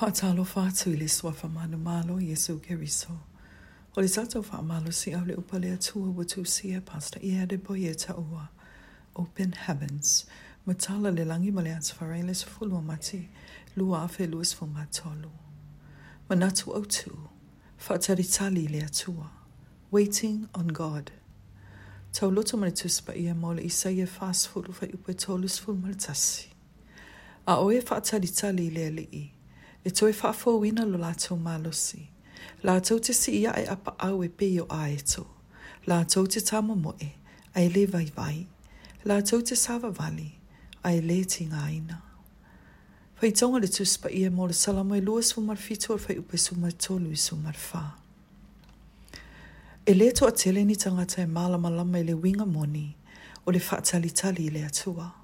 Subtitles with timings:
[0.00, 3.12] Whaatalo whātu le swa manu malo Yesu Keriso.
[3.94, 7.58] O le tatou whaamalo si au le upa le atua watu sia pasta i ade
[7.62, 8.48] boia ta ua.
[9.14, 10.24] Open heavens.
[10.66, 13.28] Matala le langi ma le atu wharai le sefulu mati.
[13.76, 15.28] Lua afe luas fu matolu.
[16.30, 17.12] Manatu au tu.
[17.78, 19.28] Whaataritali le atua.
[19.90, 21.12] Waiting on God.
[22.14, 26.46] Tau loto mani tuspa ia mo le isaia whaasfuru whai upa tolus fu maltasi.
[27.46, 29.32] A oe whaataritali le alii.
[29.84, 32.02] e toi wha fawina lo lātou mālosi.
[32.64, 34.96] Lātou te si ia e apa au e pe o ae
[35.88, 37.14] Lātou te tamo moe,
[37.54, 38.46] ai le vai vai.
[39.08, 40.32] Lātou te sawa wali,
[40.84, 41.96] ai le ti ngā ina.
[43.20, 46.36] Whai tonga le tuspa ia mō le salamo e lua sumar fito ar whai upe
[46.40, 47.84] sumar tolu i sumar whā.
[49.86, 52.94] E le to a ni tangata e malama lama le winga moni
[53.46, 55.19] o le whaatali tali i le atua.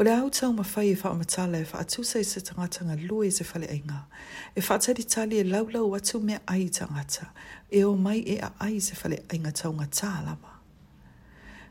[0.00, 3.26] O le autau ma fai e wha amatala e wha atusa i se tangata lua
[3.26, 3.96] e se fale ai ngā.
[4.56, 7.26] E wha atari tali e laulau atu mea ai tangata.
[7.70, 10.54] E o mai e a ai se fale ai ngā tau ngā tālama.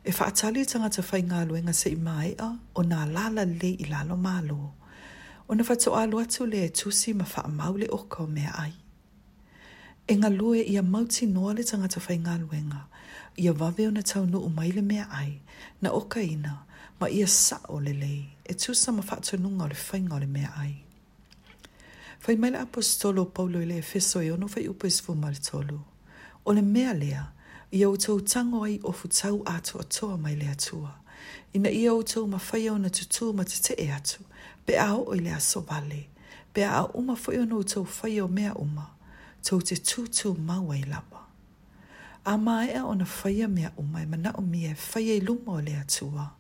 [0.06, 3.02] E wha atali tangata fai ngā lua e ngā se i mai a o nā
[3.12, 4.60] lala le i lalo mālo.
[5.50, 8.74] O na fato alu atu le e tusi ma wha maule oko mea ai.
[10.08, 12.86] E ngā lua e ia mauti noa le tangata fai ngā luenga.
[13.42, 15.42] Ia wawe o na tau no umaile mea ai
[15.82, 16.69] na oka ina.
[17.00, 17.28] ma ia
[17.68, 19.04] o le lei, e sa ma
[19.38, 20.84] nunga o le whainga le mea ai.
[22.20, 25.80] Fai mai apostolo Paulo i le Efeso e ono fai upo isfu maritolu.
[26.46, 27.24] O le mea lea,
[27.72, 30.96] ia o tau tango ai o futau atu toa mai le atua.
[31.54, 34.24] Ina ia o ma fai au na tutu ma te te e atu,
[34.66, 36.08] pe a o i le aso vale,
[36.54, 38.86] pe a uma fai o no tau whai o mea uma,
[39.42, 41.26] tau te tutu maua i lama.
[42.26, 45.60] A maea o ona whaia mea umai mana o mia e whaia i luma o
[45.62, 46.36] le atua.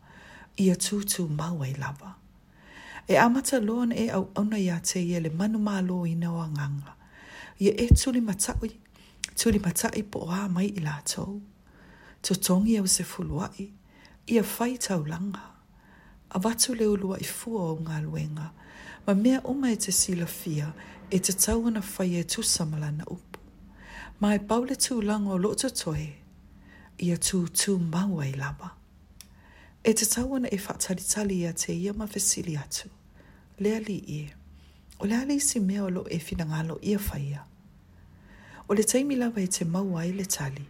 [0.59, 2.13] ia tūtū mau ai lava.
[3.07, 6.93] E amata loan e au auna ia te ia le manu mālo i nawa nganga.
[7.61, 8.69] Ia e tūli matai,
[9.39, 11.39] tūli matai po a mai i lātou.
[12.23, 13.69] Tō tongi au se fuluai,
[14.27, 15.39] ia fai tau langa.
[16.35, 18.51] A watu leo lua i fua o ngā luenga,
[19.07, 20.67] ma mea uma e te sila fia
[21.09, 23.39] e te tau ana fai e tu samalana upu.
[24.19, 26.05] Ma e paule tū lango lo toe,
[26.99, 28.75] ia tū tū mau ai lava.
[29.83, 32.89] E te tau ana e whatalitali ia te ia ma fesili atu.
[33.59, 34.33] Lea li i e.
[34.99, 37.43] O lea li si mea olo e fina ngalo ia whaia.
[38.69, 40.65] O le taimi lawa e te maua e le tali.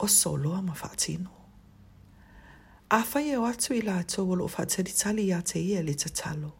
[0.00, 1.30] O solo a ma whatino.
[2.90, 6.52] A whaia o atu i la ato olo o whatalitali ia te ia le tatalo.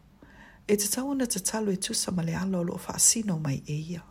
[0.67, 3.75] E te tau ana tatalo e tusa ma le alo olo o whaasino mai e
[3.77, 4.03] ia.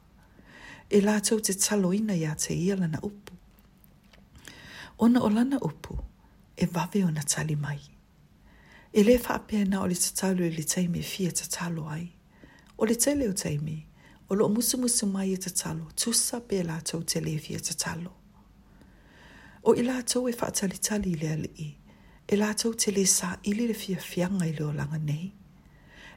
[0.91, 3.33] E la ato te talo ina ia te ia lana upu.
[4.99, 5.21] o lana upu.
[5.21, 5.93] Ona o lana upu
[6.59, 7.81] e wawe o na tali mai.
[8.93, 12.13] E le wha apea na o le tatalo e le taimi e fia tatalo ai.
[12.79, 13.87] O le tele o taimi,
[14.31, 17.59] o lo musu musu mai e tatalo, tusa pe la tau te le e fia
[17.61, 18.13] tatalo.
[19.65, 21.77] O i la tau e wha tali tali i le ali i,
[22.29, 25.33] e la tau te le sa i le fia fianga i le o langa nei.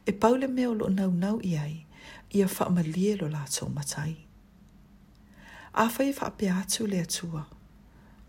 [0.07, 1.85] E paule me o lo nau nau i ai,
[2.31, 2.81] i a wha ma
[3.21, 4.15] lo la tau matai.
[5.83, 7.43] A fai wha apea atu le atua,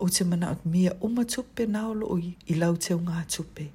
[0.01, 2.17] o te mana o mea o matupe na o loo
[2.47, 3.67] i lau teo ngā tupe.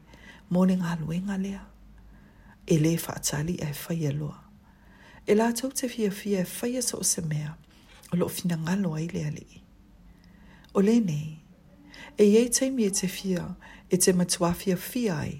[0.51, 1.61] Mone ngā luenga lea.
[2.67, 4.43] E le whaatali e whaia e loa.
[5.29, 7.55] E la tau te fia fia e whaia e sa o se mea
[8.13, 9.47] o loo fina ngalo ai lea li.
[10.75, 11.39] O le nei,
[12.19, 13.45] e iei teimi e te fia
[13.91, 15.35] e te matua fia fia ai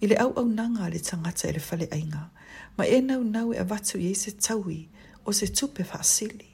[0.00, 2.30] i le au au nanga le tangata e le fale ainga
[2.78, 4.86] ma e nau nau e avatu i e se taui
[5.24, 6.49] o se tupe fa'asili.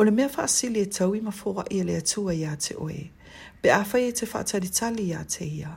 [0.00, 3.10] O le mea whaasili e tau i mawhora i le atua i te oe.
[3.62, 5.74] Be awha i te whaataritali ia te ia.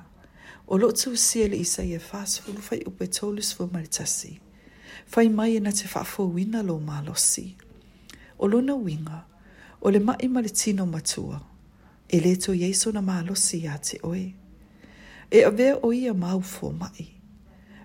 [0.68, 4.40] O lo tu siele i sa i e whaasfulu whai upe tolus fu maritasi.
[5.12, 7.58] Whai mai e na te whaafowina lo malosi.
[8.40, 9.26] O luna winga,
[9.82, 11.40] o le mai maritino matua.
[12.10, 14.34] E le to Jesu na malosi ia te oe.
[15.32, 17.12] E avea o ia mau fō mai.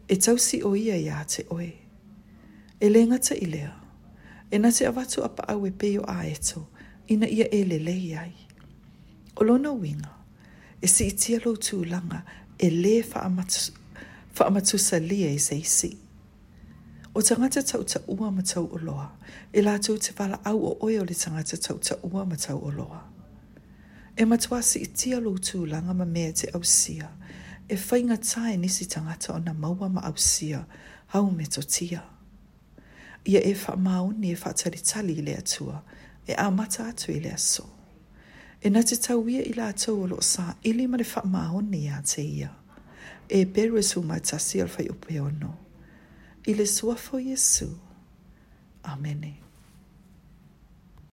[0.08, 1.72] E si o ia i te oe.
[2.80, 3.77] E lengata i lea.
[4.50, 6.66] e na se avatu apa au e peo a eto,
[7.08, 8.32] ina ia e lele iai.
[9.36, 10.10] O lona winga,
[10.82, 12.22] e si iti alo tū langa,
[12.58, 13.20] e le fa
[14.46, 15.98] amatu sa lia e i se isi.
[17.14, 19.12] O tangata tau ta ua ma tau o loa,
[19.52, 22.58] e la tau te wala au o oeo le tangata tau ta ua ma tau
[22.66, 23.00] o loa.
[24.16, 27.08] E matua si iti alo tū langa ma mea te ausia,
[27.72, 30.26] e whainga tae nisi tangata o na maua ma ausia,
[30.64, 30.66] sia,
[31.12, 32.17] hau me to Tia
[33.28, 35.82] ia e wha mauni e wha tali tali i lea tua,
[36.26, 37.66] e a mata atu i lea so.
[38.62, 41.82] E na te tau ia i la tau alo sa, i lima le wha mauni
[41.88, 42.50] a te ia,
[43.28, 45.50] e beru e su mai tasi al fai upe ono.
[46.50, 47.68] I le sua fo Jesu.
[48.84, 49.30] Amene.
[49.32, 49.47] Amen.